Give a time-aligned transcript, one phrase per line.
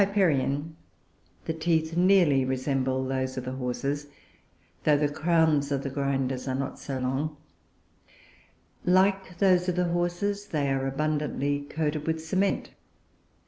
[0.01, 0.73] ]In the Hipparion,
[1.45, 4.07] the teeth nearly resemble those of the Horses,
[4.83, 7.37] though the crowns of the grinders are not so long;
[8.83, 12.71] like those of the Horses, they are abundantly coated with cement.